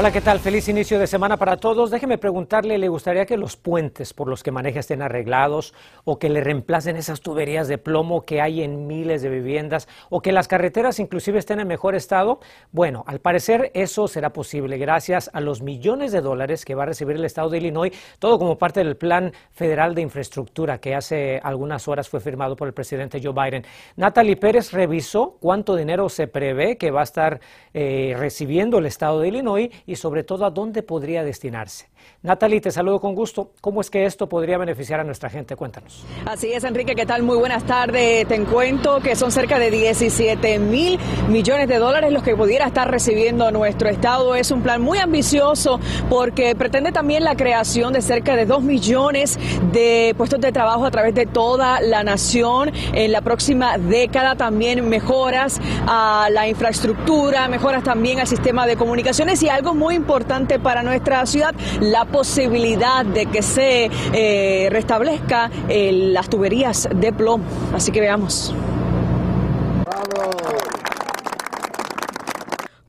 Hola, 0.00 0.12
¿qué 0.12 0.22
tal? 0.22 0.40
Feliz 0.40 0.66
inicio 0.66 0.98
de 0.98 1.06
semana 1.06 1.36
para 1.36 1.58
todos. 1.58 1.90
Déjeme 1.90 2.16
preguntarle, 2.16 2.78
¿le 2.78 2.88
gustaría 2.88 3.26
que 3.26 3.36
los 3.36 3.58
puentes 3.58 4.14
por 4.14 4.28
los 4.28 4.42
que 4.42 4.50
maneja 4.50 4.80
estén 4.80 5.02
arreglados 5.02 5.74
o 6.04 6.18
que 6.18 6.30
le 6.30 6.42
reemplacen 6.42 6.96
esas 6.96 7.20
tuberías 7.20 7.68
de 7.68 7.76
plomo 7.76 8.22
que 8.22 8.40
hay 8.40 8.62
en 8.62 8.86
miles 8.86 9.20
de 9.20 9.28
viviendas 9.28 9.88
o 10.08 10.22
que 10.22 10.32
las 10.32 10.48
carreteras 10.48 11.00
inclusive 11.00 11.38
estén 11.38 11.60
en 11.60 11.68
mejor 11.68 11.94
estado? 11.94 12.40
Bueno, 12.72 13.04
al 13.06 13.20
parecer 13.20 13.72
eso 13.74 14.08
será 14.08 14.32
posible 14.32 14.78
gracias 14.78 15.28
a 15.34 15.40
los 15.42 15.60
millones 15.60 16.12
de 16.12 16.22
dólares 16.22 16.64
que 16.64 16.74
va 16.74 16.84
a 16.84 16.86
recibir 16.86 17.16
el 17.16 17.26
estado 17.26 17.50
de 17.50 17.58
Illinois, 17.58 17.92
todo 18.18 18.38
como 18.38 18.56
parte 18.56 18.82
del 18.82 18.96
Plan 18.96 19.34
Federal 19.52 19.94
de 19.94 20.00
Infraestructura 20.00 20.78
que 20.78 20.94
hace 20.94 21.42
algunas 21.44 21.88
horas 21.88 22.08
fue 22.08 22.20
firmado 22.20 22.56
por 22.56 22.68
el 22.68 22.72
presidente 22.72 23.20
Joe 23.22 23.34
Biden. 23.34 23.66
Natalie 23.96 24.36
Pérez 24.36 24.72
revisó 24.72 25.36
cuánto 25.40 25.76
dinero 25.76 26.08
se 26.08 26.26
prevé 26.26 26.78
que 26.78 26.90
va 26.90 27.00
a 27.00 27.04
estar 27.04 27.38
eh, 27.74 28.14
recibiendo 28.16 28.78
el 28.78 28.86
estado 28.86 29.20
de 29.20 29.28
Illinois 29.28 29.68
y 29.90 29.96
sobre 29.96 30.22
todo 30.22 30.44
a 30.44 30.50
dónde 30.50 30.84
podría 30.84 31.24
destinarse. 31.24 31.88
Natalie, 32.22 32.60
te 32.60 32.70
saludo 32.70 33.00
con 33.00 33.14
gusto. 33.14 33.50
¿Cómo 33.60 33.80
es 33.80 33.90
que 33.90 34.04
esto 34.04 34.28
podría 34.28 34.56
beneficiar 34.56 35.00
a 35.00 35.04
nuestra 35.04 35.28
gente? 35.28 35.56
Cuéntanos. 35.56 36.04
Así 36.26 36.52
es, 36.52 36.62
Enrique, 36.62 36.94
¿qué 36.94 37.06
tal? 37.06 37.24
Muy 37.24 37.36
buenas 37.36 37.64
tardes. 37.64 38.28
Te 38.28 38.40
cuento 38.44 39.00
que 39.00 39.16
son 39.16 39.32
cerca 39.32 39.58
de 39.58 39.70
17 39.70 40.60
mil 40.60 40.98
millones 41.28 41.66
de 41.66 41.78
dólares 41.78 42.12
los 42.12 42.22
que 42.22 42.36
pudiera 42.36 42.66
estar 42.66 42.88
recibiendo 42.88 43.50
nuestro 43.50 43.88
Estado. 43.88 44.36
Es 44.36 44.52
un 44.52 44.62
plan 44.62 44.80
muy 44.80 44.98
ambicioso 44.98 45.80
porque 46.08 46.54
pretende 46.54 46.92
también 46.92 47.24
la 47.24 47.34
creación 47.34 47.92
de 47.92 48.00
cerca 48.00 48.36
de 48.36 48.46
2 48.46 48.62
millones 48.62 49.40
de 49.72 50.14
puestos 50.16 50.40
de 50.40 50.52
trabajo 50.52 50.84
a 50.84 50.90
través 50.92 51.16
de 51.16 51.26
toda 51.26 51.80
la 51.80 52.04
nación. 52.04 52.70
En 52.92 53.10
la 53.10 53.22
próxima 53.22 53.76
década 53.76 54.36
también 54.36 54.88
mejoras 54.88 55.60
a 55.88 56.28
la 56.30 56.46
infraestructura, 56.46 57.48
mejoras 57.48 57.82
también 57.82 58.20
al 58.20 58.28
sistema 58.28 58.66
de 58.66 58.76
comunicaciones 58.76 59.42
y 59.42 59.48
algo 59.48 59.69
muy 59.74 59.94
importante 59.94 60.58
para 60.58 60.82
nuestra 60.82 61.24
ciudad, 61.26 61.54
la 61.80 62.04
posibilidad 62.04 63.04
de 63.04 63.26
que 63.26 63.42
se 63.42 63.90
eh, 64.12 64.68
restablezca 64.70 65.50
eh, 65.68 65.92
las 65.92 66.28
tuberías 66.28 66.88
de 66.94 67.12
plomo. 67.12 67.44
Así 67.74 67.92
que 67.92 68.00
veamos. 68.00 68.54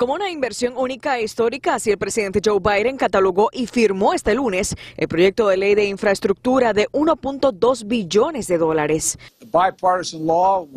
Como 0.01 0.15
una 0.15 0.31
inversión 0.31 0.73
única 0.77 1.19
e 1.19 1.23
histórica, 1.25 1.75
así 1.75 1.91
el 1.91 1.99
presidente 1.99 2.41
Joe 2.43 2.59
Biden 2.59 2.97
catalogó 2.97 3.49
y 3.53 3.67
firmó 3.67 4.15
este 4.15 4.33
lunes 4.33 4.75
el 4.97 5.07
proyecto 5.07 5.47
de 5.47 5.57
ley 5.57 5.75
de 5.75 5.85
infraestructura 5.85 6.73
de 6.73 6.87
1.2 6.87 7.85
billones 7.85 8.47
de 8.47 8.57
dólares. 8.57 9.19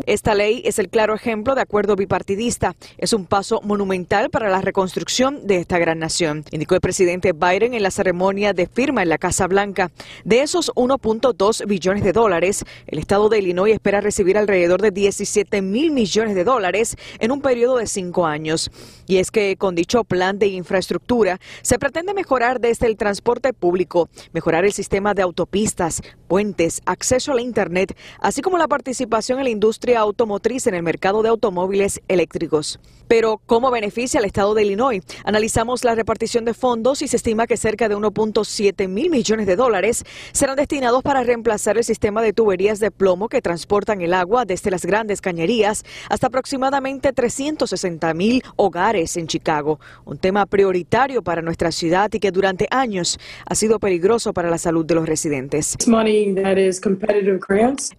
Esta 0.04 0.34
ley 0.34 0.60
es 0.66 0.78
el 0.78 0.90
claro 0.90 1.14
ejemplo 1.14 1.54
de 1.54 1.62
acuerdo 1.62 1.96
bipartidista. 1.96 2.76
Es 2.98 3.14
un 3.14 3.24
paso 3.24 3.62
monumental 3.62 4.28
para 4.28 4.50
la 4.50 4.60
reconstrucción 4.60 5.46
de 5.46 5.56
esta 5.56 5.78
gran 5.78 6.00
nación, 6.00 6.44
indicó 6.50 6.74
el 6.74 6.82
presidente 6.82 7.32
Biden 7.32 7.72
en 7.72 7.82
la 7.82 7.90
ceremonia 7.90 8.52
de 8.52 8.66
firma 8.66 9.02
en 9.02 9.08
la 9.08 9.16
Casa 9.16 9.46
Blanca. 9.46 9.90
De 10.24 10.42
esos 10.42 10.70
1.2 10.74 11.66
billones 11.66 12.04
de 12.04 12.12
dólares, 12.12 12.62
el 12.86 12.98
estado 12.98 13.30
de 13.30 13.38
Illinois 13.38 13.72
espera 13.72 14.02
recibir 14.02 14.36
alrededor 14.36 14.82
de 14.82 14.90
17 14.90 15.62
mil 15.62 15.92
millones 15.92 16.34
de 16.34 16.44
dólares 16.44 16.96
en 17.20 17.30
un 17.30 17.40
periodo 17.40 17.78
de 17.78 17.86
cinco 17.86 18.26
años. 18.26 18.70
Y 19.06 19.13
es 19.18 19.30
que 19.30 19.56
con 19.56 19.74
dicho 19.74 20.04
plan 20.04 20.38
de 20.38 20.46
infraestructura 20.48 21.40
se 21.62 21.78
pretende 21.78 22.14
mejorar 22.14 22.60
desde 22.60 22.86
el 22.86 22.96
transporte 22.96 23.52
público, 23.52 24.08
mejorar 24.32 24.64
el 24.64 24.72
sistema 24.72 25.14
de 25.14 25.22
autopistas, 25.22 26.02
puentes, 26.28 26.82
acceso 26.86 27.32
a 27.32 27.36
la 27.36 27.42
Internet, 27.42 27.96
así 28.20 28.42
como 28.42 28.58
la 28.58 28.68
participación 28.68 29.38
en 29.38 29.44
la 29.44 29.50
industria 29.50 30.00
automotriz 30.00 30.66
en 30.66 30.74
el 30.74 30.82
mercado 30.82 31.22
de 31.22 31.28
automóviles 31.28 32.00
eléctricos. 32.08 32.80
Pero, 33.06 33.40
¿cómo 33.44 33.70
beneficia 33.70 34.18
al 34.18 34.24
estado 34.24 34.54
de 34.54 34.64
Illinois? 34.64 35.02
Analizamos 35.24 35.84
la 35.84 35.94
repartición 35.94 36.44
de 36.44 36.54
fondos 36.54 37.02
y 37.02 37.08
se 37.08 37.16
estima 37.16 37.46
que 37.46 37.58
cerca 37.58 37.88
de 37.88 37.96
1.7 37.96 38.88
mil 38.88 39.10
millones 39.10 39.46
de 39.46 39.56
dólares 39.56 40.04
serán 40.32 40.56
destinados 40.56 41.02
para 41.02 41.22
reemplazar 41.22 41.76
el 41.76 41.84
sistema 41.84 42.22
de 42.22 42.32
tuberías 42.32 42.80
de 42.80 42.90
plomo 42.90 43.28
que 43.28 43.42
transportan 43.42 44.00
el 44.00 44.14
agua 44.14 44.46
desde 44.46 44.70
las 44.70 44.86
grandes 44.86 45.20
cañerías 45.20 45.84
hasta 46.08 46.28
aproximadamente 46.28 47.12
360 47.12 48.14
mil 48.14 48.42
hogares 48.56 49.03
en 49.04 49.26
Chicago, 49.26 49.78
un 50.04 50.18
tema 50.18 50.46
prioritario 50.46 51.22
para 51.22 51.42
nuestra 51.42 51.70
ciudad 51.70 52.10
y 52.12 52.18
que 52.18 52.30
durante 52.30 52.66
años 52.70 53.18
ha 53.46 53.54
sido 53.54 53.78
peligroso 53.78 54.32
para 54.32 54.48
la 54.50 54.58
salud 54.58 54.84
de 54.86 54.94
los 54.94 55.06
residentes. 55.06 55.76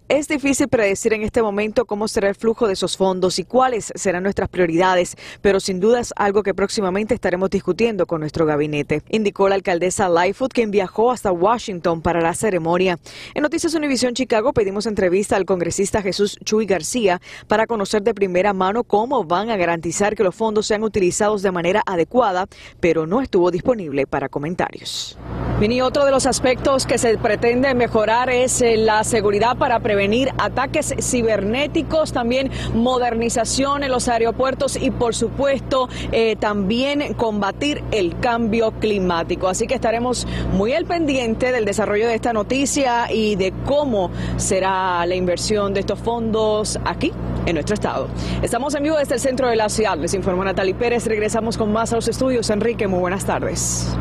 Es 0.08 0.28
difícil 0.28 0.68
predecir 0.68 1.12
en 1.12 1.22
este 1.22 1.42
momento 1.42 1.84
cómo 1.84 2.08
será 2.08 2.28
el 2.28 2.34
flujo 2.34 2.66
de 2.66 2.72
esos 2.72 2.96
fondos 2.96 3.38
y 3.38 3.44
cuáles 3.44 3.92
serán 3.94 4.24
nuestras 4.24 4.48
prioridades, 4.48 5.16
pero 5.40 5.60
sin 5.60 5.78
duda 5.80 6.00
es 6.00 6.12
algo 6.16 6.42
que 6.42 6.54
próximamente 6.54 7.14
estaremos 7.14 7.50
discutiendo 7.50 8.06
con 8.06 8.20
nuestro 8.20 8.44
gabinete, 8.46 9.02
indicó 9.10 9.48
la 9.48 9.54
alcaldesa 9.54 10.08
Lightfoot, 10.08 10.52
quien 10.52 10.70
viajó 10.70 11.12
hasta 11.12 11.30
Washington 11.30 12.02
para 12.02 12.20
la 12.20 12.34
ceremonia. 12.34 12.98
En 13.34 13.42
Noticias 13.42 13.74
Univisión 13.74 14.14
Chicago 14.14 14.52
pedimos 14.52 14.86
entrevista 14.86 15.36
al 15.36 15.44
congresista 15.44 16.02
Jesús 16.02 16.36
Chuy 16.44 16.66
García 16.66 17.20
para 17.46 17.66
conocer 17.66 18.02
de 18.02 18.14
primera 18.14 18.52
mano 18.52 18.82
cómo 18.84 19.24
van 19.24 19.50
a 19.50 19.56
garantizar 19.56 20.16
que 20.16 20.24
los 20.24 20.34
fondos 20.34 20.66
sean 20.66 20.82
utilizados 20.82 20.95
de 21.42 21.52
manera 21.52 21.82
adecuada, 21.86 22.46
pero 22.80 23.06
no 23.06 23.20
estuvo 23.20 23.50
disponible 23.50 24.06
para 24.06 24.28
comentarios. 24.28 25.18
Y 25.58 25.80
otro 25.80 26.04
de 26.04 26.10
los 26.10 26.26
aspectos 26.26 26.86
que 26.86 26.98
se 26.98 27.16
pretende 27.18 27.74
mejorar 27.74 28.30
es 28.30 28.60
eh, 28.60 28.76
la 28.76 29.04
seguridad 29.04 29.56
para 29.56 29.80
prevenir 29.80 30.30
ataques 30.38 30.94
cibernéticos, 31.00 32.12
también 32.12 32.50
modernización 32.74 33.82
en 33.82 33.90
los 33.90 34.08
aeropuertos 34.08 34.76
y 34.76 34.90
por 34.90 35.14
supuesto 35.14 35.88
eh, 36.12 36.36
también 36.36 37.14
combatir 37.14 37.82
el 37.90 38.18
cambio 38.20 38.72
climático. 38.72 39.48
Así 39.48 39.66
que 39.66 39.74
estaremos 39.74 40.26
muy 40.52 40.72
al 40.74 40.84
pendiente 40.84 41.52
del 41.52 41.64
desarrollo 41.64 42.06
de 42.06 42.14
esta 42.14 42.32
noticia 42.32 43.10
y 43.10 43.36
de 43.36 43.52
cómo 43.64 44.10
será 44.36 45.04
la 45.06 45.14
inversión 45.14 45.72
de 45.74 45.80
estos 45.80 45.98
fondos 45.98 46.78
aquí 46.84 47.12
en 47.46 47.54
nuestro 47.54 47.74
estado. 47.74 48.08
Estamos 48.42 48.74
en 48.74 48.82
vivo 48.82 48.96
desde 48.98 49.14
el 49.14 49.20
centro 49.20 49.48
de 49.48 49.56
la 49.56 49.68
ciudad. 49.68 49.96
Les 49.98 50.14
informó 50.14 50.44
Natalie 50.44 50.74
Pérez. 50.74 51.06
Regresamos 51.06 51.56
con 51.56 51.72
más 51.72 51.92
a 51.92 51.96
los 51.96 52.08
estudios. 52.08 52.50
Enrique, 52.50 52.86
muy 52.86 53.00
buenas 53.00 53.24
tardes. 53.24 53.96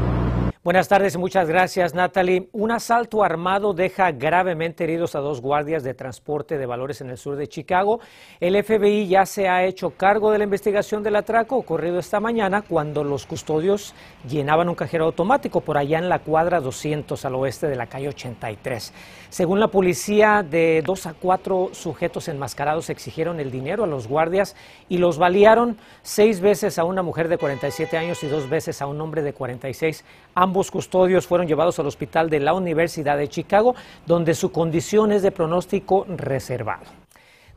Buenas 0.66 0.88
tardes 0.88 1.14
y 1.14 1.20
muchas 1.20 1.48
gracias, 1.48 1.94
Natalie. 1.94 2.50
Un 2.52 2.72
asalto 2.72 3.24
armado 3.24 3.76
deja 3.76 4.12
gravemente 4.12 4.84
heridos 4.84 5.14
a 5.14 5.20
dos 5.20 5.40
guardias 5.40 5.84
de 5.84 5.94
transporte 5.94 6.58
de 6.58 6.66
valores 6.66 7.02
en 7.02 7.12
el 7.12 7.20
sur 7.20 7.36
de 7.36 7.48
Chicago. 7.48 8.00
El 8.40 8.56
FBI 8.64 9.08
ya 9.08 9.28
se 9.28 9.48
ha 9.48 9.64
hecho 9.64 9.92
cargo 9.92 10.31
de 10.31 10.40
la 10.40 10.46
investigación 10.46 11.03
del 11.03 11.18
atraco 11.18 11.56
ocurrido 11.56 12.00
esta 12.00 12.20
mañana 12.20 12.64
cuando 12.64 13.03
los 13.03 13.28
custodios 13.28 13.94
llenaban 14.28 14.68
un 14.68 14.74
cajero 14.74 15.06
automático 15.06 15.62
por 15.62 15.78
allá 15.78 16.00
en 16.00 16.09
la 16.09 16.18
cuadra 16.18 16.59
200 16.59 17.24
al 17.24 17.36
oeste 17.36 17.68
de 17.68 17.76
la 17.76 17.86
calle 17.86 18.08
83. 18.08 18.92
Según 19.30 19.59
la 19.59 19.68
policía, 19.68 20.42
de 20.42 20.82
dos 20.84 21.06
a 21.06 21.14
cuatro 21.14 21.70
sujetos 21.74 22.28
enmascarados 22.28 22.90
exigieron 22.90 23.40
el 23.40 23.52
dinero 23.52 23.84
a 23.84 23.88
los 23.88 24.08
guardias 24.08 24.56
y 24.90 24.97
los 24.97 25.20
balearon 25.20 25.78
seis 26.02 26.40
veces 26.40 26.80
a 26.80 26.86
una 26.86 27.03
mujer 27.03 27.28
de 27.28 27.38
47 27.38 27.97
años 27.97 28.24
y 28.24 28.28
dos 28.28 28.50
veces 28.50 28.82
a 28.82 28.88
un 28.88 29.00
hombre 29.00 29.22
de 29.22 29.32
46. 29.32 30.03
Ambos 30.35 30.69
custodios 30.69 31.25
fueron 31.28 31.47
llevados 31.47 31.79
al 31.79 31.88
hospital 31.88 32.29
de 32.29 32.41
la 32.41 32.53
Universidad 32.53 33.18
de 33.18 33.29
Chicago, 33.29 33.73
donde 34.06 34.35
su 34.35 34.51
condición 34.51 35.13
es 35.13 35.22
de 35.22 35.31
pronóstico 35.31 36.06
reservado 36.09 37.05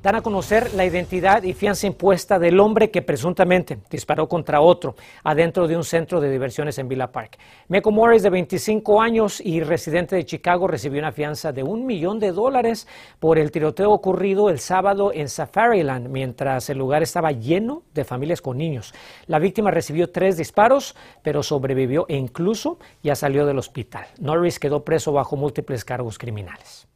dan 0.03 0.14
a 0.14 0.22
conocer 0.22 0.75
la 0.75 0.84
identidad 0.84 1.42
y 1.42 1.54
fianza 1.54 1.86
impuesta 1.86 2.38
del 2.38 2.60
hombre 2.60 2.91
que 2.91 3.03
presuntamente 3.03 3.78
disparó 3.91 4.28
contra 4.28 4.60
otro 4.60 4.94
adentro 5.25 5.67
de 5.67 5.76
un 5.76 5.84
centro 5.84 6.20
de 6.20 6.31
diversiones 6.31 6.78
en 6.78 6.88
Villa 6.88 7.11
Park. 7.11 7.38
Meco 7.69 7.90
Morris, 7.90 8.22
de 8.22 8.31
25 8.31 9.02
años 9.02 9.40
y 9.40 9.61
residente 9.61 10.14
de 10.14 10.25
Chicago, 10.25 10.69
recibió 10.69 11.00
una 11.00 11.12
fianza 11.12 11.52
de 11.52 11.62
un 11.62 11.84
millón 11.84 12.19
de 12.19 12.32
dólares 12.32 12.87
por 13.19 13.38
el 13.38 13.50
tiroteo 13.50 13.90
ocurrido 13.90 14.50
el 14.50 14.61
sábado 14.61 15.12
en 15.12 15.28
Safariland, 15.28 16.08
mientras 16.08 16.70
el 16.70 16.78
lugar 16.78 17.02
estaba 17.02 17.32
lleno 17.32 17.82
de 17.93 18.05
familias 18.05 18.40
con 18.40 18.56
niños. 18.56 18.94
La 19.26 19.38
víctima 19.38 19.70
recibió 19.70 20.11
tres 20.11 20.37
disparos, 20.37 20.94
pero 21.22 21.43
sobrevivió 21.43 22.06
e 22.08 22.17
incluso 22.17 22.78
ya 23.02 23.14
salió 23.14 23.46
del 23.46 23.58
hospital. 23.58 24.06
Norris 24.19 24.58
quedó 24.58 24.84
preso 24.84 25.12
bajo 25.12 25.37
múltiples 25.37 25.84
cargos 25.84 26.19
criminales. 26.19 26.88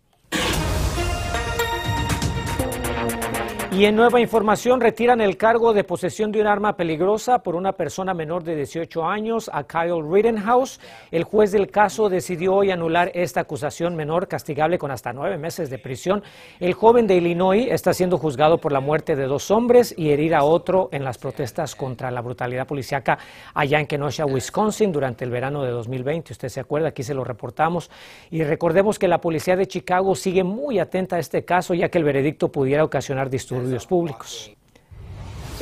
Y 3.74 3.86
en 3.86 3.96
nueva 3.96 4.20
información, 4.20 4.82
retiran 4.82 5.22
el 5.22 5.38
cargo 5.38 5.72
de 5.72 5.82
posesión 5.82 6.30
de 6.30 6.42
un 6.42 6.46
arma 6.46 6.76
peligrosa 6.76 7.38
por 7.38 7.56
una 7.56 7.72
persona 7.72 8.12
menor 8.12 8.44
de 8.44 8.54
18 8.54 9.02
años, 9.02 9.50
a 9.50 9.64
Kyle 9.64 10.02
Rittenhouse. 10.06 10.78
El 11.10 11.24
juez 11.24 11.52
del 11.52 11.70
caso 11.70 12.10
decidió 12.10 12.54
hoy 12.54 12.70
anular 12.70 13.10
esta 13.14 13.40
acusación 13.40 13.96
menor, 13.96 14.28
castigable 14.28 14.76
con 14.76 14.90
hasta 14.90 15.14
nueve 15.14 15.38
meses 15.38 15.70
de 15.70 15.78
prisión. 15.78 16.22
El 16.60 16.74
joven 16.74 17.06
de 17.06 17.16
Illinois 17.16 17.66
está 17.70 17.94
siendo 17.94 18.18
juzgado 18.18 18.58
por 18.58 18.72
la 18.72 18.80
muerte 18.80 19.16
de 19.16 19.24
dos 19.24 19.50
hombres 19.50 19.94
y 19.96 20.10
herir 20.10 20.34
a 20.34 20.44
otro 20.44 20.90
en 20.92 21.02
las 21.02 21.16
protestas 21.16 21.74
contra 21.74 22.10
la 22.10 22.20
brutalidad 22.20 22.66
policíaca 22.66 23.18
allá 23.54 23.80
en 23.80 23.86
Kenosha, 23.86 24.26
Wisconsin, 24.26 24.92
durante 24.92 25.24
el 25.24 25.30
verano 25.30 25.62
de 25.62 25.70
2020. 25.70 26.34
Usted 26.34 26.50
se 26.50 26.60
acuerda, 26.60 26.88
aquí 26.88 27.02
se 27.04 27.14
lo 27.14 27.24
reportamos. 27.24 27.90
Y 28.30 28.44
recordemos 28.44 28.98
que 28.98 29.08
la 29.08 29.22
policía 29.22 29.56
de 29.56 29.66
Chicago 29.66 30.14
sigue 30.14 30.44
muy 30.44 30.78
atenta 30.78 31.16
a 31.16 31.20
este 31.20 31.46
caso, 31.46 31.72
ya 31.72 31.88
que 31.88 31.96
el 31.96 32.04
veredicto 32.04 32.52
pudiera 32.52 32.84
ocasionar 32.84 33.30
disturbios 33.30 33.61
servidores 33.62 33.86
públicos. 33.86 34.50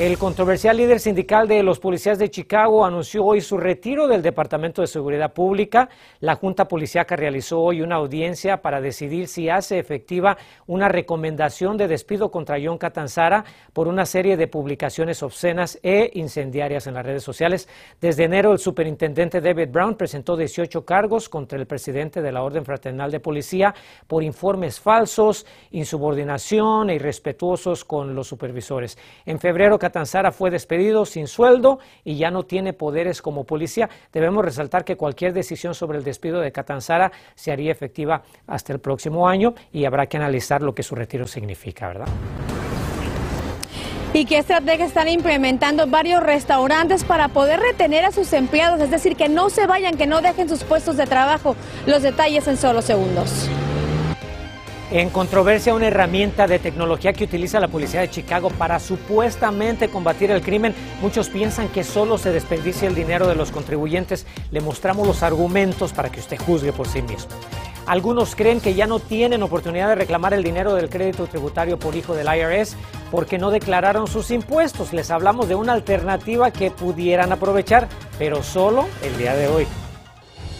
El 0.00 0.16
controversial 0.16 0.78
líder 0.78 0.98
sindical 0.98 1.46
de 1.46 1.62
los 1.62 1.78
policías 1.78 2.18
de 2.18 2.30
Chicago 2.30 2.86
anunció 2.86 3.22
hoy 3.22 3.42
su 3.42 3.58
retiro 3.58 4.08
del 4.08 4.22
Departamento 4.22 4.80
de 4.80 4.86
Seguridad 4.86 5.34
Pública. 5.34 5.90
La 6.20 6.36
Junta 6.36 6.68
Policiaca 6.68 7.16
realizó 7.16 7.60
hoy 7.60 7.82
una 7.82 7.96
audiencia 7.96 8.62
para 8.62 8.80
decidir 8.80 9.28
si 9.28 9.50
hace 9.50 9.78
efectiva 9.78 10.38
una 10.66 10.88
recomendación 10.88 11.76
de 11.76 11.86
despido 11.86 12.30
contra 12.30 12.56
John 12.64 12.78
Catanzara 12.78 13.44
por 13.74 13.88
una 13.88 14.06
serie 14.06 14.38
de 14.38 14.48
publicaciones 14.48 15.22
obscenas 15.22 15.78
e 15.82 16.10
incendiarias 16.14 16.86
en 16.86 16.94
las 16.94 17.04
redes 17.04 17.22
sociales. 17.22 17.68
Desde 18.00 18.24
enero, 18.24 18.52
el 18.52 18.58
superintendente 18.58 19.42
David 19.42 19.68
Brown 19.70 19.96
presentó 19.96 20.34
18 20.34 20.82
cargos 20.82 21.28
contra 21.28 21.58
el 21.58 21.66
presidente 21.66 22.22
de 22.22 22.32
la 22.32 22.42
Orden 22.42 22.64
Fraternal 22.64 23.10
de 23.10 23.20
Policía 23.20 23.74
por 24.06 24.22
informes 24.22 24.80
falsos, 24.80 25.44
insubordinación 25.72 26.88
e 26.88 26.94
irrespetuosos 26.94 27.84
con 27.84 28.14
los 28.14 28.26
supervisores. 28.26 28.96
En 29.26 29.38
febrero, 29.38 29.78
Catanzara 29.90 30.30
fue 30.30 30.50
despedido 30.50 31.04
sin 31.04 31.26
sueldo 31.26 31.80
y 32.04 32.16
ya 32.16 32.30
no 32.30 32.44
tiene 32.44 32.72
poderes 32.72 33.20
como 33.20 33.42
policía. 33.42 33.90
Debemos 34.12 34.44
resaltar 34.44 34.84
que 34.84 34.96
cualquier 34.96 35.32
decisión 35.32 35.74
sobre 35.74 35.98
el 35.98 36.04
despido 36.04 36.38
de 36.38 36.52
Catanzara 36.52 37.10
se 37.34 37.50
haría 37.50 37.72
efectiva 37.72 38.22
hasta 38.46 38.72
el 38.72 38.78
próximo 38.78 39.28
año 39.28 39.54
y 39.72 39.86
habrá 39.86 40.06
que 40.06 40.16
analizar 40.16 40.62
lo 40.62 40.76
que 40.76 40.84
su 40.84 40.94
retiro 40.94 41.26
significa, 41.26 41.88
¿verdad? 41.88 42.06
¿Y 44.14 44.26
qué 44.26 44.38
estrategia 44.38 44.86
están 44.86 45.08
implementando 45.08 45.88
varios 45.88 46.22
restaurantes 46.22 47.02
para 47.02 47.26
poder 47.26 47.58
retener 47.58 48.04
a 48.04 48.12
sus 48.12 48.32
empleados? 48.32 48.80
Es 48.80 48.92
decir, 48.92 49.16
que 49.16 49.28
no 49.28 49.50
se 49.50 49.66
vayan, 49.66 49.96
que 49.96 50.06
no 50.06 50.22
dejen 50.22 50.48
sus 50.48 50.62
puestos 50.62 50.96
de 50.96 51.06
trabajo. 51.06 51.56
Los 51.86 52.02
detalles 52.02 52.46
en 52.46 52.56
solo 52.56 52.80
segundos. 52.80 53.48
En 54.92 55.08
controversia, 55.10 55.72
una 55.72 55.86
herramienta 55.86 56.48
de 56.48 56.58
tecnología 56.58 57.12
que 57.12 57.22
utiliza 57.22 57.60
la 57.60 57.68
policía 57.68 58.00
de 58.00 58.10
Chicago 58.10 58.50
para 58.50 58.80
supuestamente 58.80 59.88
combatir 59.88 60.32
el 60.32 60.42
crimen. 60.42 60.74
Muchos 61.00 61.28
piensan 61.28 61.68
que 61.68 61.84
solo 61.84 62.18
se 62.18 62.32
desperdicia 62.32 62.88
el 62.88 62.96
dinero 62.96 63.28
de 63.28 63.36
los 63.36 63.52
contribuyentes. 63.52 64.26
Le 64.50 64.60
mostramos 64.60 65.06
los 65.06 65.22
argumentos 65.22 65.92
para 65.92 66.10
que 66.10 66.18
usted 66.18 66.38
juzgue 66.38 66.72
por 66.72 66.88
sí 66.88 67.02
mismo. 67.02 67.30
Algunos 67.86 68.34
creen 68.34 68.60
que 68.60 68.74
ya 68.74 68.88
no 68.88 68.98
tienen 68.98 69.44
oportunidad 69.44 69.90
de 69.90 69.94
reclamar 69.94 70.34
el 70.34 70.42
dinero 70.42 70.74
del 70.74 70.90
crédito 70.90 71.28
tributario 71.28 71.78
por 71.78 71.94
hijo 71.94 72.14
del 72.14 72.26
IRS 72.26 72.76
porque 73.12 73.38
no 73.38 73.52
declararon 73.52 74.08
sus 74.08 74.32
impuestos. 74.32 74.92
Les 74.92 75.12
hablamos 75.12 75.48
de 75.48 75.54
una 75.54 75.72
alternativa 75.72 76.50
que 76.50 76.72
pudieran 76.72 77.30
aprovechar, 77.30 77.88
pero 78.18 78.42
solo 78.42 78.88
el 79.04 79.16
día 79.16 79.36
de 79.36 79.46
hoy. 79.46 79.66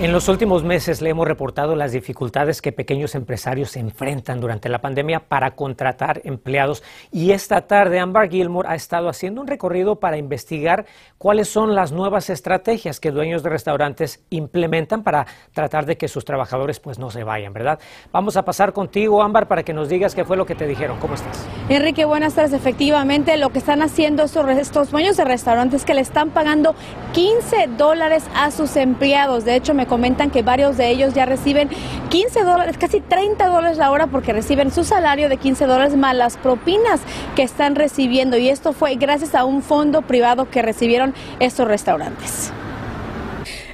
En 0.00 0.12
los 0.12 0.30
últimos 0.30 0.64
meses 0.64 1.02
le 1.02 1.10
hemos 1.10 1.28
reportado 1.28 1.76
las 1.76 1.92
dificultades 1.92 2.62
que 2.62 2.72
pequeños 2.72 3.14
empresarios 3.14 3.72
se 3.72 3.80
enfrentan 3.80 4.40
durante 4.40 4.70
la 4.70 4.78
pandemia 4.78 5.28
para 5.28 5.50
contratar 5.50 6.22
empleados 6.24 6.82
y 7.12 7.32
esta 7.32 7.66
tarde 7.66 8.00
Amber 8.00 8.30
Gilmore 8.30 8.66
ha 8.66 8.74
estado 8.76 9.10
haciendo 9.10 9.42
un 9.42 9.46
recorrido 9.46 9.96
para 9.96 10.16
investigar 10.16 10.86
cuáles 11.18 11.50
son 11.50 11.74
las 11.74 11.92
nuevas 11.92 12.30
estrategias 12.30 12.98
que 12.98 13.10
dueños 13.10 13.42
de 13.42 13.50
restaurantes 13.50 14.24
implementan 14.30 15.02
para 15.02 15.26
tratar 15.52 15.84
de 15.84 15.98
que 15.98 16.08
sus 16.08 16.24
trabajadores 16.24 16.80
pues 16.80 16.98
no 16.98 17.10
se 17.10 17.22
vayan, 17.22 17.52
¿verdad? 17.52 17.78
Vamos 18.10 18.38
a 18.38 18.42
pasar 18.46 18.72
contigo, 18.72 19.22
Amber, 19.22 19.48
para 19.48 19.64
que 19.64 19.74
nos 19.74 19.90
digas 19.90 20.14
qué 20.14 20.24
fue 20.24 20.38
lo 20.38 20.46
que 20.46 20.54
te 20.54 20.66
dijeron. 20.66 20.98
¿Cómo 20.98 21.12
estás? 21.12 21.46
Enrique, 21.68 22.06
buenas 22.06 22.36
tardes. 22.36 22.54
Efectivamente, 22.54 23.36
lo 23.36 23.50
que 23.50 23.58
están 23.58 23.82
haciendo 23.82 24.22
estos, 24.22 24.90
dueños 24.90 25.18
de 25.18 25.26
restaurantes 25.26 25.82
es 25.82 25.84
que 25.84 25.92
le 25.92 26.00
están 26.00 26.30
pagando 26.30 26.74
15 27.12 27.68
dólares 27.76 28.24
a 28.34 28.50
sus 28.50 28.76
empleados. 28.76 29.44
De 29.44 29.56
hecho, 29.56 29.74
me 29.74 29.89
comentan 29.90 30.30
que 30.30 30.42
varios 30.42 30.78
de 30.78 30.88
ellos 30.88 31.12
ya 31.12 31.26
reciben 31.26 31.68
15 32.08 32.44
dólares, 32.44 32.78
casi 32.78 33.00
30 33.00 33.48
dólares 33.48 33.76
la 33.76 33.90
hora 33.90 34.06
porque 34.06 34.32
reciben 34.32 34.70
su 34.70 34.84
salario 34.84 35.28
de 35.28 35.36
15 35.36 35.66
dólares 35.66 35.96
más 35.96 36.14
las 36.14 36.36
propinas 36.36 37.00
que 37.34 37.42
están 37.42 37.74
recibiendo. 37.74 38.38
Y 38.38 38.48
esto 38.48 38.72
fue 38.72 38.94
gracias 38.94 39.34
a 39.34 39.44
un 39.44 39.62
fondo 39.62 40.02
privado 40.02 40.48
que 40.48 40.62
recibieron 40.62 41.12
estos 41.40 41.66
restaurantes. 41.66 42.52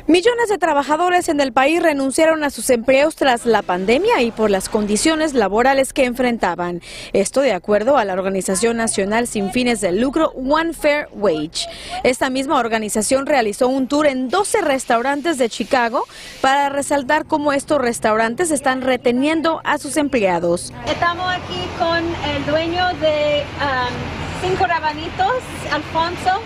Millones 0.09 0.49
de 0.49 0.59
trabajadores 0.59 1.29
en 1.29 1.41
el 1.41 1.53
país 1.53 1.83
renunciaron 1.83 2.45
a 2.45 2.51
sus 2.51 2.71
empleos 2.71 3.17
tras 3.17 3.45
la 3.45 3.63
pandemia 3.63 4.23
y 4.23 4.31
por 4.31 4.51
las 4.51 4.69
condiciones 4.69 5.35
laborales 5.35 5.93
que 5.93 6.05
enfrentaban. 6.05 6.81
Esto 7.13 7.41
de 7.41 7.53
acuerdo 7.53 7.97
a 7.97 8.05
la 8.05 8.13
Organización 8.13 8.77
Nacional 8.77 9.27
sin 9.27 9.51
fines 9.51 9.81
de 9.81 9.91
lucro 9.91 10.29
One 10.29 10.75
Fair 10.75 11.09
Wage. 11.13 11.67
Esta 12.05 12.31
misma 12.31 12.61
organización 12.61 13.27
realizó 13.27 13.67
un 13.67 13.89
tour 13.89 14.07
en 14.07 14.29
12 14.29 14.61
restaurantes 14.61 15.39
de 15.39 15.49
Chicago 15.49 16.05
para 16.41 16.69
resaltar 16.69 17.27
cómo 17.27 17.53
estos 17.53 17.81
restaurantes 17.81 18.53
están 18.53 18.83
reteniendo 18.83 19.61
a 19.65 19.79
sus 19.79 19.97
empleados. 19.97 20.73
Estamos 20.87 21.27
aquí 21.33 21.67
con 21.81 22.05
el 22.31 22.47
dueño 22.47 22.87
de 23.01 23.43
um, 23.61 24.49
Cinco 24.49 24.67
Rabanitos, 24.67 25.43
Alfonso. 25.73 26.41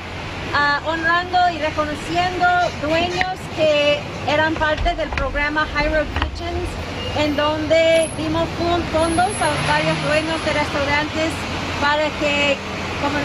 Honrando 0.53 1.39
y 1.55 1.59
reconociendo 1.59 2.47
dueños 2.83 3.39
que 3.55 4.01
eran 4.27 4.55
parte 4.55 4.95
del 4.97 5.09
programa 5.11 5.67
High 5.75 5.89
Road 5.91 6.07
Kitchens, 6.19 6.69
en 7.19 7.37
donde 7.37 8.11
dimos 8.17 8.49
fondos 8.59 9.31
a 9.41 9.71
varios 9.71 10.03
dueños 10.09 10.45
de 10.45 10.53
restaurantes 10.53 11.31
para 11.81 12.05
que 12.19 12.57
como, 13.01 13.19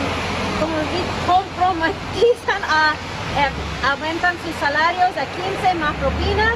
como 1.57 1.83
a 1.83 2.93
eh, 3.37 3.49
aumentan 3.89 4.35
sus 4.45 4.55
salarios 4.59 5.11
a 5.17 5.25
15 5.25 5.73
más 5.79 5.95
propinas 5.95 6.55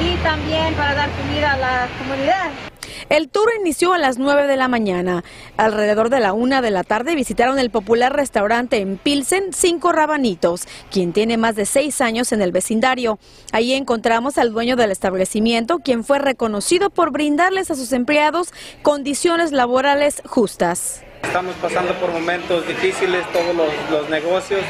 y 0.00 0.16
también 0.22 0.74
para 0.74 0.94
dar 0.94 1.10
comida 1.10 1.52
a 1.52 1.56
la 1.58 1.88
comunidad. 1.98 2.67
El 3.08 3.30
tour 3.30 3.48
inició 3.58 3.94
a 3.94 3.98
las 3.98 4.18
9 4.18 4.46
de 4.46 4.56
la 4.56 4.68
mañana. 4.68 5.24
Alrededor 5.56 6.10
de 6.10 6.20
la 6.20 6.34
una 6.34 6.60
de 6.60 6.70
la 6.70 6.84
tarde 6.84 7.14
visitaron 7.14 7.58
el 7.58 7.70
popular 7.70 8.14
restaurante 8.14 8.78
en 8.78 8.98
Pilsen, 8.98 9.54
Cinco 9.54 9.92
Rabanitos, 9.92 10.68
quien 10.90 11.14
tiene 11.14 11.38
más 11.38 11.56
de 11.56 11.64
seis 11.64 12.02
años 12.02 12.32
en 12.32 12.42
el 12.42 12.52
vecindario. 12.52 13.18
Ahí 13.52 13.72
encontramos 13.72 14.36
al 14.36 14.52
dueño 14.52 14.76
del 14.76 14.90
establecimiento, 14.90 15.78
quien 15.78 16.04
fue 16.04 16.18
reconocido 16.18 16.90
por 16.90 17.10
brindarles 17.10 17.70
a 17.70 17.76
sus 17.76 17.92
empleados 17.92 18.52
condiciones 18.82 19.52
laborales 19.52 20.22
justas. 20.26 21.02
Estamos 21.22 21.56
pasando 21.56 21.92
por 21.94 22.10
momentos 22.10 22.66
difíciles, 22.66 23.24
todos 23.32 23.54
los, 23.54 24.08
negocios. 24.08 24.60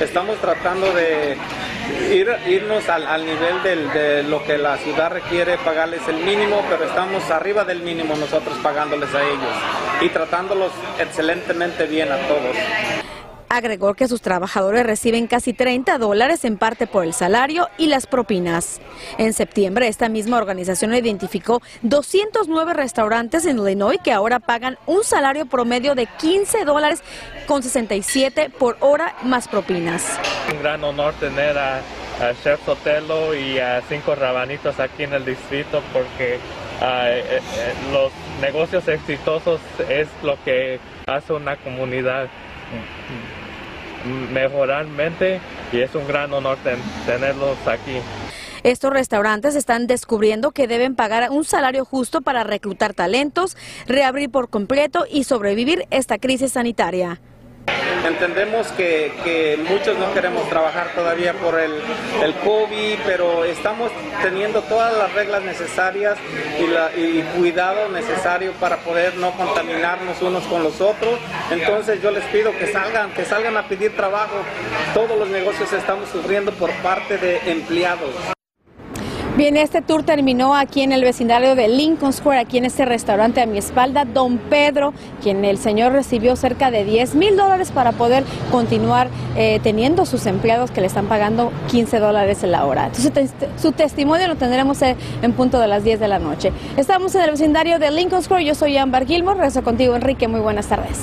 Estamos 0.00 0.36
tratando 0.40 0.92
de 0.92 1.36
ir, 2.12 2.28
irnos 2.46 2.88
al, 2.88 3.24
nivel 3.24 3.62
de 3.92 4.22
lo 4.24 4.42
que 4.44 4.58
la 4.58 4.76
ciudad 4.78 5.10
requiere, 5.10 5.58
pagarles 5.58 6.06
el 6.08 6.16
mínimo, 6.16 6.62
pero 6.68 6.84
estamos 6.84 7.30
arriba 7.30 7.64
del 7.64 7.80
mínimo 7.80 8.14
nosotros 8.16 8.56
pagándoles 8.62 9.14
a 9.14 9.22
ellos 9.22 9.54
y 10.00 10.08
tratándolos 10.08 10.72
excelentemente 10.98 11.86
bien 11.86 12.10
a 12.12 12.18
todos. 12.28 12.56
Agregó 13.54 13.94
que 13.94 14.08
sus 14.08 14.20
trabajadores 14.20 14.84
reciben 14.84 15.28
casi 15.28 15.52
30 15.52 15.98
dólares 15.98 16.44
en 16.44 16.58
parte 16.58 16.88
por 16.88 17.04
el 17.04 17.14
salario 17.14 17.68
y 17.78 17.86
las 17.86 18.08
propinas. 18.08 18.80
En 19.16 19.32
septiembre, 19.32 19.86
esta 19.86 20.08
misma 20.08 20.38
organización 20.38 20.92
identificó 20.92 21.62
209 21.82 22.72
restaurantes 22.74 23.46
en 23.46 23.60
Illinois 23.60 24.00
que 24.02 24.10
ahora 24.10 24.40
pagan 24.40 24.76
un 24.86 25.04
salario 25.04 25.46
promedio 25.46 25.94
de 25.94 26.06
15 26.06 26.64
dólares 26.64 27.00
con 27.46 27.62
67 27.62 28.50
por 28.58 28.76
hora 28.80 29.14
más 29.22 29.46
propinas. 29.46 30.18
Un 30.52 30.60
gran 30.60 30.82
honor 30.82 31.14
tener 31.20 31.56
a, 31.56 31.80
Chef 32.42 32.58
Sotelo 32.66 33.36
y 33.36 33.60
a 33.60 33.82
cinco 33.88 34.16
rabanitos 34.16 34.80
aquí 34.80 35.04
en 35.04 35.12
el 35.12 35.24
distrito 35.24 35.80
porque 35.92 36.40
ah, 36.80 37.06
eh, 37.08 37.22
eh, 37.28 37.40
los 37.92 38.10
negocios 38.40 38.88
exitosos 38.88 39.60
es 39.88 40.08
lo 40.24 40.36
que 40.44 40.80
hace 41.06 41.32
una 41.32 41.56
comunidad 41.56 42.28
mejoralmente 44.32 45.40
y 45.72 45.80
es 45.80 45.94
un 45.94 46.06
gran 46.06 46.32
honor 46.32 46.58
tenerlos 47.06 47.56
aquí. 47.66 47.98
Estos 48.62 48.92
restaurantes 48.92 49.56
están 49.56 49.86
descubriendo 49.86 50.50
que 50.50 50.66
deben 50.66 50.96
pagar 50.96 51.30
un 51.30 51.44
salario 51.44 51.84
justo 51.84 52.22
para 52.22 52.44
reclutar 52.44 52.94
talentos, 52.94 53.58
reabrir 53.86 54.30
por 54.30 54.48
completo 54.48 55.04
y 55.10 55.24
sobrevivir 55.24 55.86
esta 55.90 56.18
crisis 56.18 56.52
sanitaria. 56.52 57.20
Entendemos 58.04 58.68
que, 58.72 59.58
muchos 59.68 59.98
no 59.98 60.12
queremos 60.12 60.48
trabajar 60.48 60.92
todavía 60.94 61.32
por 61.34 61.58
el, 61.58 61.72
el, 62.22 62.34
COVID, 62.34 62.98
pero 63.06 63.44
estamos 63.44 63.90
teniendo 64.22 64.60
todas 64.62 64.96
las 64.96 65.12
reglas 65.14 65.42
necesarias 65.42 66.18
y, 66.60 66.66
la, 66.66 66.94
y 66.94 67.22
cuidado 67.36 67.88
necesario 67.88 68.52
para 68.60 68.76
poder 68.78 69.16
no 69.16 69.32
contaminarnos 69.32 70.20
unos 70.20 70.44
con 70.44 70.62
los 70.62 70.80
otros. 70.80 71.18
Entonces 71.50 72.02
yo 72.02 72.10
les 72.10 72.24
pido 72.24 72.52
que 72.58 72.66
salgan, 72.66 73.10
que 73.12 73.24
salgan 73.24 73.56
a 73.56 73.68
pedir 73.68 73.96
trabajo. 73.96 74.36
Todos 74.92 75.18
los 75.18 75.28
negocios 75.28 75.72
estamos 75.72 76.08
sufriendo 76.10 76.52
por 76.52 76.70
parte 76.82 77.16
de 77.16 77.38
empleados. 77.50 78.33
Bien, 79.36 79.56
este 79.56 79.82
tour 79.82 80.04
terminó 80.04 80.54
aquí 80.54 80.82
en 80.82 80.92
el 80.92 81.02
vecindario 81.02 81.56
de 81.56 81.66
Lincoln 81.66 82.12
Square, 82.12 82.38
aquí 82.38 82.56
en 82.56 82.64
este 82.64 82.84
restaurante 82.84 83.42
a 83.42 83.46
mi 83.46 83.58
espalda, 83.58 84.04
Don 84.04 84.38
Pedro, 84.38 84.94
quien 85.24 85.44
el 85.44 85.58
señor 85.58 85.90
recibió 85.90 86.36
cerca 86.36 86.70
de 86.70 86.84
10 86.84 87.16
mil 87.16 87.36
dólares 87.36 87.72
para 87.72 87.90
poder 87.90 88.22
continuar 88.52 89.08
eh, 89.36 89.58
teniendo 89.60 90.06
sus 90.06 90.26
empleados 90.26 90.70
que 90.70 90.80
le 90.80 90.86
están 90.86 91.06
pagando 91.06 91.50
15 91.68 91.98
dólares 91.98 92.44
la 92.44 92.64
hora. 92.64 92.86
Entonces, 92.86 93.32
su 93.60 93.72
testimonio 93.72 94.28
lo 94.28 94.36
tendremos 94.36 94.80
en, 94.82 94.96
en, 95.20 95.32
punto 95.32 95.58
de 95.58 95.66
las 95.66 95.82
10 95.82 95.98
de 95.98 96.06
la 96.06 96.20
noche. 96.20 96.52
Estamos 96.76 97.12
en 97.16 97.22
el 97.22 97.32
vecindario 97.32 97.80
de 97.80 97.90
Lincoln 97.90 98.22
Square, 98.22 98.44
yo 98.44 98.54
soy 98.54 98.76
Amber 98.76 99.04
Gilmore, 99.04 99.38
regreso 99.38 99.64
contigo 99.64 99.96
Enrique, 99.96 100.28
muy 100.28 100.42
buenas 100.42 100.68
tardes. 100.68 101.00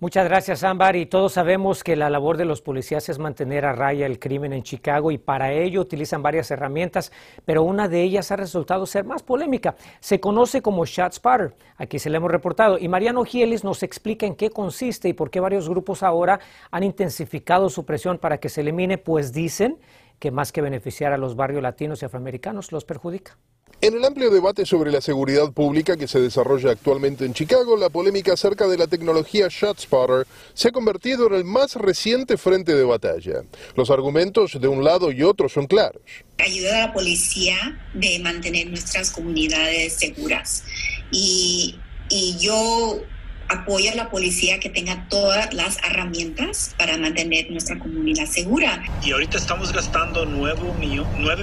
Muchas 0.00 0.24
gracias, 0.24 0.64
Ámbar. 0.64 0.96
Y 0.96 1.06
todos 1.06 1.34
sabemos 1.34 1.84
que 1.84 1.94
la 1.94 2.10
labor 2.10 2.36
de 2.36 2.44
los 2.44 2.60
policías 2.60 3.08
es 3.08 3.20
mantener 3.20 3.64
a 3.64 3.72
raya 3.72 4.06
el 4.06 4.18
crimen 4.18 4.52
en 4.52 4.64
Chicago 4.64 5.12
y 5.12 5.18
para 5.18 5.52
ello 5.52 5.80
utilizan 5.80 6.20
varias 6.20 6.50
herramientas, 6.50 7.12
pero 7.44 7.62
una 7.62 7.86
de 7.88 8.02
ellas 8.02 8.32
ha 8.32 8.36
resultado 8.36 8.86
ser 8.86 9.04
más 9.04 9.22
polémica. 9.22 9.76
Se 10.00 10.18
conoce 10.18 10.62
como 10.62 10.84
ShotSpotter. 10.84 11.54
Aquí 11.76 12.00
se 12.00 12.10
le 12.10 12.16
hemos 12.16 12.32
reportado. 12.32 12.76
Y 12.76 12.88
Mariano 12.88 13.24
Gielis 13.24 13.62
nos 13.62 13.84
explica 13.84 14.26
en 14.26 14.34
qué 14.34 14.50
consiste 14.50 15.08
y 15.08 15.12
por 15.12 15.30
qué 15.30 15.38
varios 15.38 15.68
grupos 15.68 16.02
ahora 16.02 16.40
han 16.72 16.82
intensificado 16.82 17.70
su 17.70 17.86
presión 17.86 18.18
para 18.18 18.38
que 18.38 18.48
se 18.48 18.62
elimine, 18.62 18.98
pues 18.98 19.32
dicen 19.32 19.78
que 20.18 20.32
más 20.32 20.50
que 20.50 20.60
beneficiar 20.60 21.12
a 21.12 21.18
los 21.18 21.36
barrios 21.36 21.62
latinos 21.62 22.02
y 22.02 22.06
afroamericanos, 22.06 22.72
los 22.72 22.84
perjudica. 22.84 23.38
En 23.84 23.92
el 23.92 24.02
amplio 24.02 24.30
debate 24.30 24.64
sobre 24.64 24.90
la 24.90 25.02
seguridad 25.02 25.52
pública 25.52 25.98
que 25.98 26.08
se 26.08 26.18
desarrolla 26.18 26.70
actualmente 26.70 27.26
en 27.26 27.34
Chicago, 27.34 27.76
la 27.76 27.90
polémica 27.90 28.32
acerca 28.32 28.66
de 28.66 28.78
la 28.78 28.86
tecnología 28.86 29.48
ShotSpotter 29.50 30.26
se 30.54 30.68
ha 30.68 30.72
convertido 30.72 31.26
en 31.26 31.34
el 31.34 31.44
más 31.44 31.74
reciente 31.76 32.38
frente 32.38 32.74
de 32.74 32.82
batalla. 32.82 33.42
Los 33.76 33.90
argumentos 33.90 34.58
de 34.58 34.68
un 34.68 34.84
lado 34.84 35.12
y 35.12 35.22
otro 35.22 35.50
son 35.50 35.66
claros. 35.66 36.00
Ayuda 36.38 36.76
a 36.84 36.86
la 36.86 36.92
policía 36.94 37.78
de 37.92 38.20
mantener 38.20 38.68
nuestras 38.68 39.10
comunidades 39.10 39.92
seguras. 39.92 40.64
Y, 41.10 41.78
y 42.08 42.38
yo 42.38 43.02
apoyo 43.50 43.92
a 43.92 43.96
la 43.96 44.10
policía 44.10 44.60
que 44.60 44.70
tenga 44.70 45.10
todas 45.10 45.52
las 45.52 45.76
herramientas 45.84 46.74
para 46.78 46.96
mantener 46.96 47.50
nuestra 47.50 47.78
comunidad 47.78 48.24
segura. 48.24 48.82
Y 49.02 49.12
ahorita 49.12 49.36
estamos 49.36 49.74
gastando 49.74 50.24
9, 50.24 50.72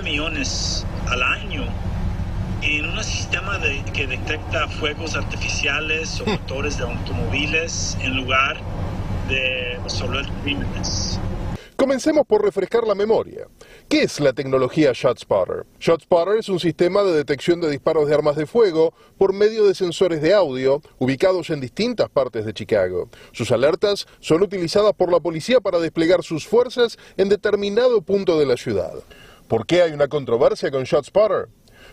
millones 0.01 0.87
al 1.07 1.21
año 1.21 1.90
en 2.61 2.85
un 2.85 3.03
sistema 3.03 3.57
de, 3.57 3.83
que 3.93 4.07
detecta 4.07 4.67
fuegos 4.67 5.15
artificiales 5.15 6.21
o 6.21 6.25
motores 6.27 6.77
de 6.77 6.83
automóviles 6.83 7.97
en 8.01 8.15
lugar 8.15 8.57
de 9.27 9.79
resolver 9.83 10.25
crímenes. 10.43 11.19
Comencemos 11.75 12.27
por 12.27 12.43
refrescar 12.43 12.85
la 12.85 12.93
memoria. 12.93 13.47
¿Qué 13.89 14.03
es 14.03 14.19
la 14.19 14.33
tecnología 14.33 14.91
ShotSpotter? 14.93 15.65
ShotSpotter 15.79 16.37
es 16.37 16.47
un 16.47 16.59
sistema 16.59 17.01
de 17.01 17.11
detección 17.11 17.59
de 17.59 17.71
disparos 17.71 18.07
de 18.07 18.13
armas 18.13 18.35
de 18.35 18.45
fuego 18.45 18.93
por 19.17 19.33
medio 19.33 19.65
de 19.65 19.73
sensores 19.73 20.21
de 20.21 20.31
audio 20.31 20.79
ubicados 20.99 21.49
en 21.49 21.59
distintas 21.59 22.07
partes 22.11 22.45
de 22.45 22.53
Chicago. 22.53 23.09
Sus 23.31 23.51
alertas 23.51 24.05
son 24.19 24.43
utilizadas 24.43 24.93
por 24.93 25.11
la 25.11 25.19
policía 25.19 25.59
para 25.59 25.79
desplegar 25.79 26.21
sus 26.21 26.45
fuerzas 26.45 26.99
en 27.17 27.29
determinado 27.29 28.03
punto 28.03 28.37
de 28.37 28.45
la 28.45 28.57
ciudad. 28.57 28.93
¿Por 29.47 29.65
qué 29.65 29.81
hay 29.81 29.91
una 29.91 30.07
controversia 30.07 30.69
con 30.69 30.83
ShotSpotter? 30.83 31.49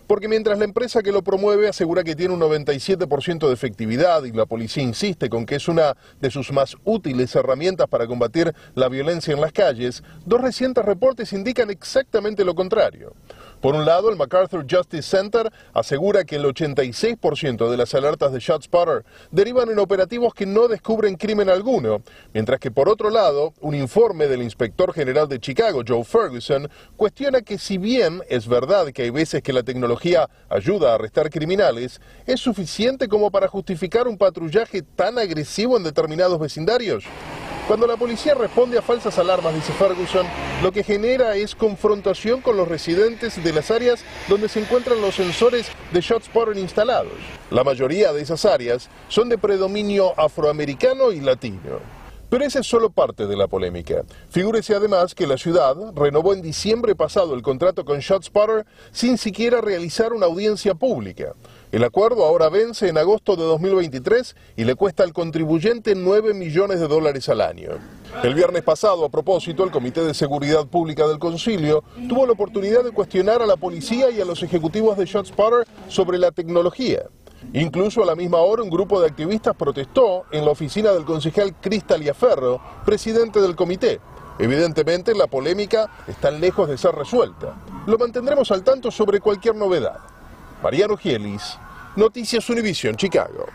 Porque 0.09 0.27
mientras 0.27 0.59
la 0.59 0.65
empresa 0.65 1.03
que 1.03 1.13
lo 1.13 1.23
promueve 1.23 1.69
asegura 1.69 2.03
que 2.03 2.17
tiene 2.17 2.33
un 2.33 2.41
97% 2.41 3.47
de 3.47 3.53
efectividad 3.53 4.25
y 4.25 4.33
la 4.33 4.47
policía 4.47 4.83
insiste 4.83 5.29
con 5.29 5.45
que 5.45 5.57
es 5.57 5.69
una 5.69 5.99
de 6.19 6.31
sus 6.31 6.51
más 6.51 6.79
útiles 6.85 7.37
herramientas 7.37 7.89
para 7.89 8.07
combatir 8.07 8.55
la 8.75 8.89
violencia 8.89 9.35
en 9.35 9.43
las 9.43 9.53
calles, 9.53 10.03
dos 10.25 10.41
recientes 10.41 10.83
reportes 10.83 11.35
indican 11.35 11.69
exactamente 11.69 12.43
lo 12.43 12.55
contrario. 12.55 13.13
Por 13.61 13.75
un 13.75 13.85
lado, 13.85 14.09
el 14.09 14.17
MacArthur 14.17 14.65
Justice 14.71 15.03
Center 15.03 15.51
asegura 15.75 16.25
que 16.25 16.37
el 16.37 16.45
86% 16.45 17.69
de 17.69 17.77
las 17.77 17.93
alertas 17.93 18.33
de 18.33 18.39
ShotSpotter 18.39 19.05
derivan 19.33 19.69
en 19.69 19.81
operativos 19.81 20.33
que 20.33 20.47
no 20.47 20.69
descubren 20.69 21.17
crimen 21.17 21.49
alguno, 21.49 22.03
mientras 22.33 22.61
que 22.61 22.71
por 22.71 22.89
otro 22.89 23.11
lado, 23.11 23.55
un 23.61 23.75
informe 23.75 24.29
del 24.29 24.43
inspector 24.43 24.93
general 24.93 25.29
de 25.29 25.41
Chicago, 25.41 25.83
Joe 25.87 26.05
Ferguson, 26.05 26.71
cuestiona 26.97 27.43
que 27.43 27.59
si 27.59 27.79
bien 27.79 28.23
es 28.29 28.47
verdad 28.47 28.93
que 28.93 29.03
hay 29.03 29.11
veces 29.11 29.43
que 29.43 29.53
la 29.53 29.65
tecnología 29.65 30.31
ayuda 30.49 30.93
a 30.93 30.95
arrestar 30.95 31.29
criminales, 31.29 32.01
¿es 32.27 32.41
suficiente 32.41 33.09
como 33.09 33.33
para 33.33 33.49
justificar 33.49 34.07
un 34.07 34.19
patrullaje 34.19 34.83
tan 34.83 35.19
agresivo 35.19 35.77
en 35.77 35.83
determinados 35.83 36.39
vecindarios? 36.39 37.05
Cuando 37.69 37.87
la 37.87 37.99
policía 37.99 38.33
responde 38.33 38.79
a 38.79 38.83
falsas 38.83 39.19
alarmas, 39.19 39.55
dice 39.55 39.75
Ferguson, 39.75 40.25
lo 40.63 40.73
que 40.73 40.83
genera 40.83 41.37
es 41.37 41.55
confrontación 41.55 42.41
con 42.41 42.57
los 42.57 42.67
residentes 42.67 43.45
de 43.45 43.53
las 43.53 43.71
áreas 43.71 44.03
donde 44.27 44.49
se 44.49 44.61
encuentran 44.61 45.03
los 45.03 45.17
sensores 45.17 45.67
de 45.93 46.01
ShotSpotter 46.01 46.57
instalados. 46.57 47.13
La 47.51 47.65
mayoría 47.65 48.15
de 48.15 48.23
esas 48.23 48.47
áreas 48.47 48.89
son 49.09 49.29
de 49.29 49.37
predominio 49.37 50.19
afroamericano 50.19 51.13
y 51.13 51.21
latino. 51.21 51.99
Pero 52.31 52.45
esa 52.45 52.61
es 52.61 52.67
solo 52.67 52.89
parte 52.89 53.27
de 53.27 53.37
la 53.37 53.49
polémica. 53.49 54.03
Figúrese 54.31 54.75
además 54.75 55.15
que 55.15 55.27
la 55.27 55.37
ciudad 55.37 55.77
renovó 55.95 56.33
en 56.33 56.41
diciembre 56.41 56.95
pasado 56.95 57.35
el 57.35 57.43
contrato 57.43 57.85
con 57.85 58.01
ShotSpotter 58.01 58.65
sin 58.93 59.19
siquiera 59.19 59.61
realizar 59.61 60.15
una 60.15 60.27
audiencia 60.27 60.75
pública. 60.75 61.35
El 61.71 61.85
acuerdo 61.85 62.25
ahora 62.25 62.49
vence 62.49 62.89
en 62.89 62.97
agosto 62.97 63.37
de 63.37 63.43
2023 63.43 64.37
y 64.57 64.65
le 64.65 64.75
cuesta 64.75 65.03
al 65.03 65.13
contribuyente 65.13 65.95
9 65.95 66.33
millones 66.33 66.81
de 66.81 66.89
dólares 66.89 67.29
al 67.29 67.43
año. 67.43 67.73
El 68.23 68.35
viernes 68.35 68.63
pasado, 68.63 69.05
a 69.05 69.11
propósito, 69.11 69.65
el 69.65 69.71
Comité 69.71 70.03
de 70.03 70.15
Seguridad 70.15 70.67
Pública 70.67 71.07
del 71.07 71.19
Concilio 71.19 71.85
tuvo 72.09 72.25
la 72.25 72.33
oportunidad 72.33 72.85
de 72.85 72.93
cuestionar 72.93 73.43
a 73.43 73.47
la 73.47 73.57
policía 73.57 74.11
y 74.11 74.19
a 74.19 74.25
los 74.25 74.43
ejecutivos 74.43 74.97
de 74.97 75.05
ShotSpotter 75.05 75.67
sobre 75.89 76.17
la 76.17 76.31
tecnología. 76.31 77.03
Incluso 77.53 78.03
a 78.03 78.07
la 78.07 78.17
misma 78.17 78.39
hora 78.39 78.63
un 78.63 78.71
grupo 78.71 78.99
de 78.99 79.09
activistas 79.09 79.55
protestó 79.55 80.25
en 80.33 80.47
la 80.47 80.53
oficina 80.53 80.93
del 80.93 81.05
concejal 81.05 81.55
Cristal 81.61 82.03
Ferro, 82.15 82.63
presidente 82.87 83.43
del 83.43 83.55
comité. 83.55 84.01
Evidentemente 84.39 85.15
la 85.15 85.27
polémica 85.27 85.91
está 86.07 86.31
lejos 86.31 86.67
de 86.67 86.79
ser 86.79 86.95
resuelta. 86.95 87.57
Lo 87.87 87.99
mantendremos 87.99 88.51
al 88.53 88.65
tanto 88.65 88.91
sobre 88.91 89.21
cualquier 89.21 89.55
novedad. 89.55 89.99
Mariano 90.63 90.97
Gielis, 90.97 91.57
Noticias 91.97 92.49
Univision, 92.51 92.97
Chicago. 92.97 93.47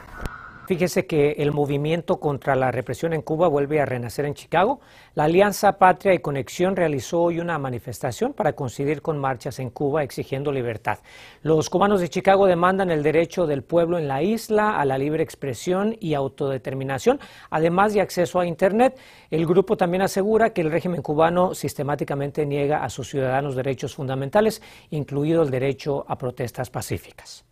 Fíjese 0.65 1.05
que 1.05 1.32
el 1.39 1.51
movimiento 1.51 2.22
contra 2.22 2.55
la 2.55 2.72
represión 2.72 3.12
en 3.12 3.22
Cuba 3.22 3.50
vuelve 3.50 3.82
a 3.82 3.86
renacer 3.86 4.24
en 4.24 4.34
Chicago. 4.34 4.79
La 5.13 5.25
Alianza 5.25 5.77
Patria 5.77 6.13
y 6.13 6.20
Conexión 6.20 6.77
realizó 6.77 7.22
hoy 7.22 7.41
una 7.41 7.60
manifestación 7.60 8.32
para 8.32 8.53
coincidir 8.53 9.01
con 9.01 9.17
marchas 9.17 9.60
en 9.60 9.72
Cuba 9.72 10.03
exigiendo 10.03 10.53
libertad. 10.53 11.00
Los 11.41 11.70
cubanos 11.70 12.00
de 12.00 12.08
Chicago 12.08 12.46
demandan 12.46 12.91
el 12.91 13.03
derecho 13.03 13.46
del 13.46 13.63
pueblo 13.63 13.98
en 13.98 14.08
la 14.08 14.24
isla 14.24 14.79
a 14.79 14.86
la 14.86 14.98
libre 14.98 15.22
expresión 15.22 15.98
y 16.00 16.13
autodeterminación, 16.13 17.20
además 17.50 17.93
de 17.93 18.00
acceso 18.00 18.39
a 18.39 18.46
Internet. 18.46 18.98
El 19.32 19.46
grupo 19.46 19.75
también 19.75 20.01
asegura 20.01 20.53
que 20.53 20.62
el 20.62 20.72
régimen 20.72 21.01
cubano 21.01 21.53
sistemáticamente 21.53 22.46
niega 22.46 22.86
a 22.86 22.89
sus 22.89 23.10
ciudadanos 23.10 23.58
derechos 23.58 23.96
fundamentales, 23.96 24.62
incluido 24.91 25.43
el 25.43 25.51
derecho 25.51 26.05
a 26.08 26.17
protestas 26.17 26.70
pacíficas. 26.70 27.43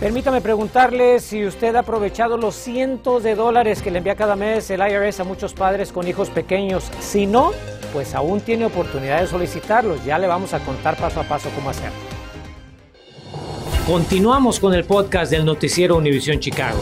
Permítame 0.00 0.40
preguntarle 0.40 1.20
si 1.20 1.44
usted 1.44 1.76
ha 1.76 1.80
aprovechado 1.80 2.38
los 2.38 2.54
cientos 2.54 3.22
de 3.22 3.34
dólares 3.34 3.82
que 3.82 3.90
le 3.90 3.98
envía 3.98 4.16
cada 4.16 4.34
mes 4.34 4.70
el 4.70 4.80
IRS 4.80 5.20
a 5.20 5.24
muchos 5.24 5.52
padres 5.52 5.92
con 5.92 6.08
hijos 6.08 6.30
pequeños. 6.30 6.90
Si 7.00 7.26
no, 7.26 7.50
pues 7.92 8.14
aún 8.14 8.40
tiene 8.40 8.64
oportunidad 8.64 9.20
de 9.20 9.26
solicitarlos. 9.26 10.02
Ya 10.02 10.18
le 10.18 10.26
vamos 10.26 10.54
a 10.54 10.60
contar 10.60 10.96
paso 10.96 11.20
a 11.20 11.24
paso 11.24 11.50
cómo 11.54 11.68
hacerlo. 11.68 11.98
Continuamos 13.86 14.58
con 14.58 14.72
el 14.72 14.84
podcast 14.84 15.30
del 15.30 15.44
noticiero 15.44 15.96
Univisión 15.96 16.40
Chicago. 16.40 16.80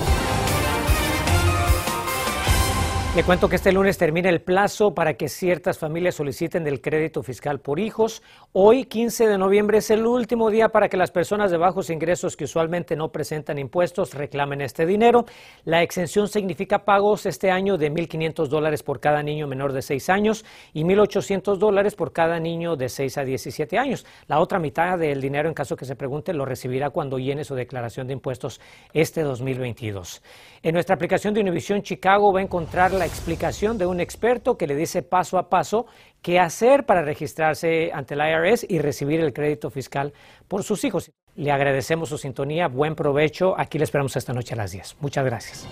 Le 3.18 3.24
cuento 3.24 3.48
que 3.48 3.56
este 3.56 3.72
lunes 3.72 3.98
termina 3.98 4.28
el 4.28 4.42
plazo 4.42 4.94
para 4.94 5.14
que 5.14 5.28
ciertas 5.28 5.76
familias 5.76 6.14
soliciten 6.14 6.64
el 6.68 6.80
crédito 6.80 7.24
fiscal 7.24 7.58
por 7.58 7.80
hijos. 7.80 8.22
Hoy, 8.52 8.84
15 8.84 9.26
de 9.26 9.36
noviembre, 9.36 9.78
es 9.78 9.90
el 9.90 10.06
último 10.06 10.50
día 10.50 10.68
para 10.68 10.88
que 10.88 10.96
las 10.96 11.10
personas 11.10 11.50
de 11.50 11.56
bajos 11.56 11.90
ingresos 11.90 12.36
que 12.36 12.44
usualmente 12.44 12.94
no 12.94 13.10
presentan 13.10 13.58
impuestos 13.58 14.14
reclamen 14.14 14.60
este 14.60 14.86
dinero. 14.86 15.24
La 15.64 15.82
exención 15.82 16.28
significa 16.28 16.84
pagos 16.84 17.26
este 17.26 17.50
año 17.50 17.76
de 17.76 17.90
1.500 17.90 18.46
dólares 18.46 18.84
por 18.84 19.00
cada 19.00 19.20
niño 19.20 19.48
menor 19.48 19.72
de 19.72 19.82
6 19.82 20.10
años 20.10 20.44
y 20.72 20.84
1.800 20.84 21.56
dólares 21.56 21.96
por 21.96 22.12
cada 22.12 22.38
niño 22.38 22.76
de 22.76 22.88
6 22.88 23.18
a 23.18 23.24
17 23.24 23.78
años. 23.78 24.06
La 24.28 24.38
otra 24.38 24.60
mitad 24.60 24.96
del 24.96 25.20
dinero, 25.20 25.48
en 25.48 25.54
caso 25.54 25.74
que 25.74 25.86
se 25.86 25.96
pregunte, 25.96 26.32
lo 26.32 26.44
recibirá 26.44 26.90
cuando 26.90 27.18
llene 27.18 27.42
su 27.42 27.56
declaración 27.56 28.06
de 28.06 28.12
impuestos 28.12 28.60
este 28.92 29.24
2022. 29.24 30.22
En 30.62 30.74
nuestra 30.74 30.94
aplicación 30.94 31.34
de 31.34 31.40
Univision 31.40 31.82
Chicago 31.82 32.32
va 32.32 32.38
a 32.38 32.44
encontrar 32.44 32.92
la 32.92 33.07
explicación 33.08 33.76
de 33.78 33.86
un 33.86 33.98
experto 33.98 34.56
que 34.56 34.68
le 34.68 34.76
dice 34.76 35.02
paso 35.02 35.38
a 35.38 35.50
paso 35.50 35.86
qué 36.22 36.38
hacer 36.38 36.86
para 36.86 37.02
registrarse 37.02 37.90
ante 37.92 38.14
el 38.14 38.20
IRS 38.20 38.66
y 38.68 38.78
recibir 38.78 39.20
el 39.20 39.32
crédito 39.32 39.70
fiscal 39.70 40.12
por 40.46 40.62
sus 40.62 40.84
hijos. 40.84 41.10
Le 41.34 41.52
agradecemos 41.52 42.08
su 42.08 42.18
sintonía, 42.18 42.66
buen 42.66 42.96
provecho. 42.96 43.54
Aquí 43.58 43.78
le 43.78 43.84
esperamos 43.84 44.16
esta 44.16 44.32
noche 44.32 44.54
a 44.54 44.56
las 44.56 44.72
10. 44.72 44.96
Muchas 45.00 45.24
gracias. 45.24 45.68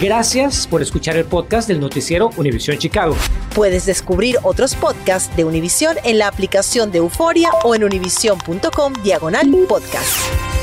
Gracias 0.00 0.66
por 0.66 0.80
escuchar 0.80 1.16
el 1.16 1.26
podcast 1.26 1.68
del 1.68 1.78
noticiero 1.78 2.30
Univision 2.38 2.78
Chicago. 2.78 3.14
Puedes 3.54 3.84
descubrir 3.84 4.36
otros 4.42 4.74
podcasts 4.74 5.34
de 5.36 5.44
Univision 5.44 5.96
en 6.04 6.18
la 6.18 6.26
aplicación 6.26 6.90
de 6.90 6.98
Euforia 6.98 7.50
o 7.64 7.74
en 7.74 7.84
univision.com 7.84 8.94
diagonal 9.02 9.50
podcast. 9.68 10.59